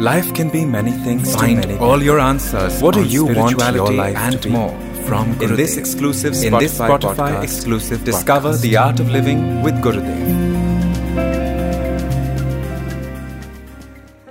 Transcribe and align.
Life 0.00 0.32
can 0.32 0.48
be 0.48 0.64
many 0.64 0.92
things 0.92 1.34
Find 1.34 1.60
to 1.62 1.68
many 1.68 1.80
all 1.80 2.00
your 2.00 2.20
answers 2.20 2.80
What 2.80 2.94
do 2.94 3.04
you 3.04 3.24
want 3.24 3.50
your 3.50 3.60
spirituality 3.60 3.96
life 3.96 4.16
and 4.16 4.40
to 4.42 4.48
be? 4.48 4.50
more 4.54 4.78
from 5.06 5.32
In 5.42 5.56
this 5.56 5.76
exclusive 5.76 6.34
Spotify, 6.34 6.52
In 6.52 6.58
this 6.60 6.78
Spotify 6.78 7.16
podcast, 7.16 7.42
exclusive 7.42 8.04
discover 8.04 8.50
podcast. 8.50 8.60
the 8.62 8.76
art 8.76 9.00
of 9.00 9.10
living 9.10 9.60
with 9.62 9.74
Gurudev. 9.82 10.36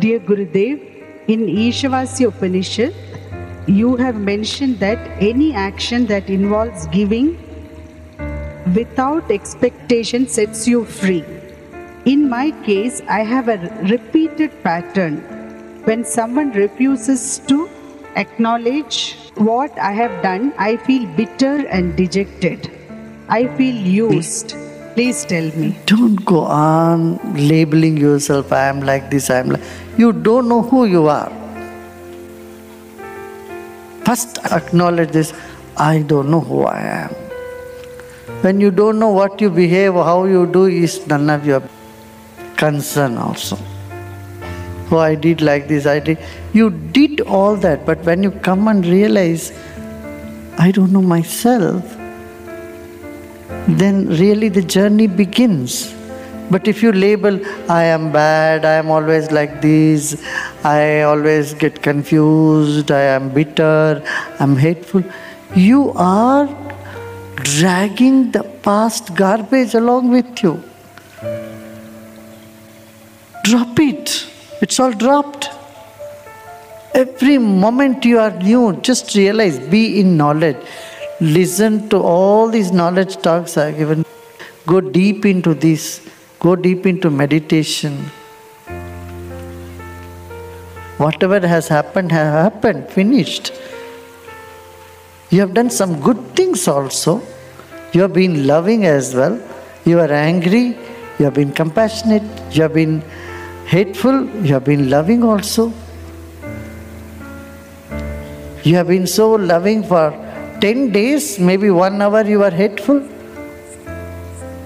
Dear 0.00 0.20
Gurudev, 0.20 0.82
in 1.28 1.46
Ishavasya 1.46 2.28
Upanishad, 2.28 2.94
you 3.66 3.96
have 3.96 4.16
mentioned 4.16 4.80
that 4.80 4.98
any 5.22 5.54
action 5.54 6.04
that 6.06 6.28
involves 6.28 6.86
giving 6.88 7.38
without 8.74 9.30
expectation 9.30 10.28
sets 10.28 10.68
you 10.68 10.84
free. 10.84 11.24
In 12.04 12.28
my 12.28 12.50
case, 12.66 13.00
I 13.08 13.20
have 13.20 13.48
a 13.48 13.56
repeated 13.90 14.62
pattern. 14.62 15.22
When 15.84 16.02
someone 16.02 16.50
refuses 16.52 17.40
to 17.48 17.68
acknowledge 18.16 19.16
what 19.36 19.78
I 19.78 19.92
have 19.92 20.22
done, 20.22 20.54
I 20.56 20.78
feel 20.78 21.06
bitter 21.14 21.66
and 21.66 21.94
dejected. 21.94 22.70
I 23.28 23.48
feel 23.58 23.74
used. 23.74 24.54
Please 24.94 25.26
tell 25.26 25.50
me. 25.56 25.76
Don't 25.84 26.24
go 26.24 26.40
on 26.40 27.18
labeling 27.36 27.98
yourself, 27.98 28.50
I 28.50 28.68
am 28.68 28.80
like 28.80 29.10
this, 29.10 29.28
I 29.28 29.40
am 29.40 29.50
like. 29.50 29.62
You 29.98 30.12
don't 30.12 30.48
know 30.48 30.62
who 30.62 30.86
you 30.86 31.08
are. 31.08 31.30
First, 34.06 34.38
acknowledge 34.52 35.10
this 35.10 35.34
I 35.76 36.00
don't 36.00 36.30
know 36.30 36.40
who 36.40 36.62
I 36.62 36.80
am. 36.80 37.10
When 38.40 38.58
you 38.60 38.70
don't 38.70 38.98
know 38.98 39.10
what 39.10 39.38
you 39.40 39.50
behave, 39.50 39.92
how 39.92 40.24
you 40.24 40.46
do, 40.46 40.64
is 40.64 41.06
none 41.06 41.28
of 41.28 41.46
your 41.46 41.62
concern 42.56 43.18
also. 43.18 43.58
Oh, 44.94 44.98
I 44.98 45.16
did 45.16 45.40
like 45.42 45.66
this, 45.66 45.86
I 45.86 45.98
did. 45.98 46.18
You 46.52 46.70
did 46.70 47.20
all 47.22 47.56
that, 47.56 47.84
but 47.84 47.98
when 48.04 48.22
you 48.22 48.30
come 48.30 48.68
and 48.68 48.86
realize, 48.86 49.52
I 50.56 50.70
don't 50.70 50.92
know 50.92 51.02
myself, 51.02 51.82
then 53.66 54.06
really 54.08 54.48
the 54.48 54.62
journey 54.62 55.08
begins. 55.08 55.92
But 56.48 56.68
if 56.68 56.80
you 56.80 56.92
label, 56.92 57.40
I 57.68 57.82
am 57.84 58.12
bad, 58.12 58.64
I 58.64 58.74
am 58.74 58.88
always 58.88 59.32
like 59.32 59.60
this, 59.60 60.22
I 60.62 61.00
always 61.02 61.54
get 61.54 61.82
confused, 61.82 62.92
I 62.92 63.00
am 63.00 63.30
bitter, 63.30 64.00
I'm 64.38 64.54
hateful, 64.54 65.02
you 65.56 65.90
are 65.96 66.46
dragging 67.34 68.30
the 68.30 68.44
past 68.62 69.16
garbage 69.16 69.74
along 69.74 70.10
with 70.10 70.40
you. 70.40 70.62
Drop 73.42 73.80
it, 73.80 74.23
it's 74.62 74.78
all 74.78 74.92
dropped. 74.92 75.48
Every 76.94 77.38
moment 77.38 78.04
you 78.04 78.18
are 78.20 78.30
new, 78.30 78.76
just 78.80 79.14
realize, 79.14 79.58
be 79.58 80.00
in 80.00 80.16
knowledge. 80.16 80.56
Listen 81.20 81.88
to 81.88 81.96
all 81.98 82.48
these 82.48 82.70
knowledge 82.72 83.16
talks 83.16 83.56
I 83.56 83.66
have 83.66 83.78
given. 83.78 84.04
Go 84.66 84.80
deep 84.80 85.24
into 85.26 85.54
this. 85.54 86.06
Go 86.38 86.56
deep 86.56 86.86
into 86.86 87.10
meditation. 87.10 87.98
Whatever 90.98 91.44
has 91.46 91.66
happened, 91.68 92.12
has 92.12 92.32
happened, 92.32 92.88
finished. 92.88 93.52
You 95.30 95.40
have 95.40 95.54
done 95.54 95.70
some 95.70 96.00
good 96.00 96.18
things 96.36 96.68
also. 96.68 97.20
You 97.92 98.02
have 98.02 98.12
been 98.12 98.46
loving 98.46 98.86
as 98.86 99.14
well. 99.14 99.40
You 99.84 99.98
are 100.00 100.12
angry. 100.12 100.78
You 101.18 101.24
have 101.24 101.34
been 101.34 101.52
compassionate. 101.52 102.22
You 102.52 102.62
have 102.62 102.74
been 102.74 103.02
hateful. 103.66 104.26
You 104.44 104.54
have 104.54 104.64
been 104.64 104.90
loving 104.90 105.22
also. 105.22 105.72
You 108.62 108.76
have 108.76 108.88
been 108.88 109.06
so 109.06 109.32
loving 109.32 109.82
for 109.82 110.10
10 110.60 110.92
days, 110.92 111.38
maybe 111.38 111.70
one 111.70 112.00
hour 112.00 112.22
you 112.22 112.42
are 112.42 112.50
hateful. 112.50 113.06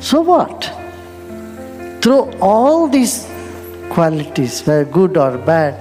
So 0.00 0.20
what? 0.20 0.70
Through 2.00 2.30
all 2.40 2.86
these 2.86 3.26
qualities, 3.90 4.62
whether 4.64 4.84
good 4.84 5.16
or 5.16 5.36
bad, 5.38 5.74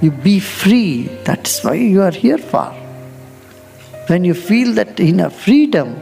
you 0.00 0.12
be 0.12 0.38
free. 0.38 1.08
That's 1.24 1.64
why 1.64 1.74
you 1.74 2.02
are 2.02 2.12
here 2.12 2.38
for. 2.38 2.66
When 4.06 4.22
you 4.24 4.34
feel 4.34 4.74
that 4.74 5.00
inner 5.00 5.30
freedom, 5.30 6.00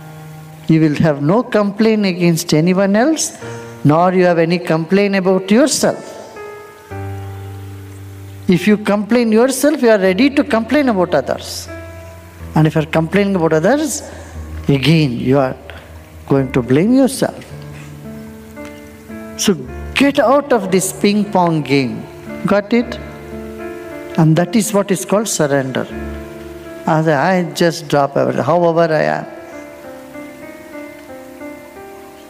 you 0.69 0.81
will 0.81 0.97
have 0.97 1.23
no 1.23 1.43
complaint 1.43 2.05
against 2.05 2.53
anyone 2.53 2.97
else, 2.97 3.39
nor 3.85 4.13
you 4.13 4.25
have 4.25 4.39
any 4.39 4.59
complaint 4.59 5.15
about 5.15 5.51
yourself. 5.51 6.12
If 8.49 8.67
you 8.67 8.77
complain 8.77 9.31
yourself, 9.31 9.83
you 9.83 9.91
are 9.91 9.99
ready 9.99 10.29
to 10.31 10.43
complain 10.43 10.89
about 10.89 11.15
others. 11.15 11.69
And 12.55 12.67
if 12.67 12.75
you 12.75 12.83
are 12.83 12.87
complaining 12.87 13.37
about 13.37 13.53
others, 13.53 14.03
again 14.69 15.13
you 15.13 15.39
are 15.39 15.57
going 16.29 16.53
to 16.53 16.63
blame 16.63 16.93
yourself. 16.95 17.45
So 19.39 19.55
get 19.95 20.19
out 20.19 20.53
of 20.53 20.71
this 20.71 20.93
ping 20.93 21.31
pong 21.31 21.63
game. 21.63 22.05
Got 22.47 22.73
it? 22.73 22.99
And 24.19 24.37
that 24.37 24.55
is 24.57 24.75
what 24.75 24.91
is 24.91 25.05
called 25.05 25.29
surrender. 25.29 25.87
As 26.87 27.07
I 27.09 27.45
just 27.53 27.89
drop 27.89 28.17
everything, 28.17 28.43
however 28.43 28.93
I 28.93 29.03
am. 29.03 29.27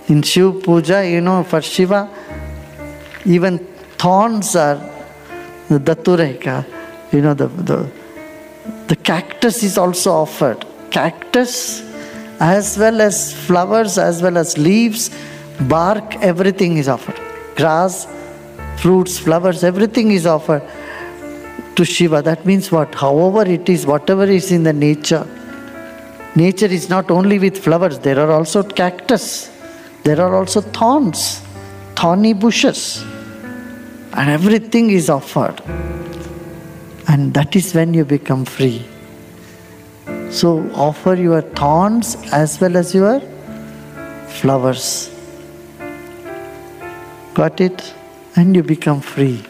In 0.08 0.22
Shiv 0.22 0.62
Puja, 0.62 1.08
you 1.08 1.20
know, 1.22 1.42
for 1.42 1.62
Shiva, 1.62 2.08
even 3.24 3.58
thorns 3.98 4.54
are 4.54 4.91
the 5.72 5.94
datureka, 5.94 6.64
you 7.12 7.20
know, 7.20 7.34
the, 7.34 7.48
the, 7.48 7.90
the 8.88 8.96
cactus 8.96 9.62
is 9.62 9.78
also 9.78 10.12
offered. 10.12 10.64
Cactus, 10.90 11.80
as 12.40 12.76
well 12.78 13.00
as 13.00 13.32
flowers, 13.32 13.98
as 13.98 14.22
well 14.22 14.36
as 14.36 14.58
leaves, 14.58 15.10
bark, 15.62 16.16
everything 16.16 16.76
is 16.76 16.88
offered. 16.88 17.18
Grass, 17.56 18.06
fruits, 18.78 19.18
flowers, 19.18 19.64
everything 19.64 20.10
is 20.10 20.26
offered 20.26 20.62
to 21.76 21.84
Shiva. 21.84 22.20
That 22.22 22.44
means 22.44 22.70
what? 22.70 22.94
However 22.94 23.48
it 23.50 23.68
is, 23.68 23.86
whatever 23.86 24.24
is 24.24 24.52
in 24.52 24.64
the 24.64 24.72
nature. 24.72 25.26
Nature 26.34 26.66
is 26.66 26.88
not 26.88 27.10
only 27.10 27.38
with 27.38 27.62
flowers, 27.62 27.98
there 27.98 28.18
are 28.18 28.30
also 28.30 28.62
cactus, 28.62 29.50
there 30.04 30.20
are 30.20 30.34
also 30.34 30.62
thorns, 30.62 31.42
thorny 31.94 32.32
bushes, 32.32 33.04
and 34.14 34.30
everything 34.30 34.90
is 34.90 35.08
offered. 35.10 35.60
And 37.08 37.34
that 37.34 37.56
is 37.56 37.74
when 37.74 37.94
you 37.94 38.04
become 38.04 38.44
free. 38.44 38.84
So 40.30 40.70
offer 40.74 41.14
your 41.14 41.42
thorns 41.42 42.16
as 42.32 42.60
well 42.60 42.76
as 42.76 42.94
your 42.94 43.20
flowers. 44.28 45.10
Got 47.34 47.60
it? 47.60 47.94
And 48.36 48.56
you 48.56 48.62
become 48.62 49.00
free. 49.00 49.42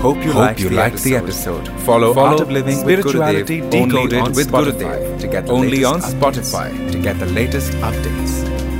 Hope 0.00 0.16
you 0.24 0.32
Hope 0.32 0.34
liked 0.34 0.60
you 0.60 0.68
the, 0.68 0.74
liked 0.74 0.94
episode. 0.94 1.10
the 1.10 1.16
episode. 1.16 1.68
Follow, 1.82 2.12
Follow 2.12 2.30
Art 2.30 2.40
of 2.40 2.50
Living 2.50 2.76
Spirituality 2.76 3.60
with 3.60 3.70
Gurudev 3.72 3.88
Decoded 3.88 4.14
only 4.14 4.18
on 4.18 4.32
with 4.32 4.50
Spotify 4.50 4.98
Gurudev 4.98 5.20
to 5.20 5.28
get 5.28 5.46
the 5.46 5.52
only 5.52 5.84
on 5.84 6.00
updates. 6.00 6.20
Spotify 6.20 6.90
to 6.92 6.98
get 6.98 7.18
the 7.20 7.26
latest 7.26 7.72
updates. 7.74 8.71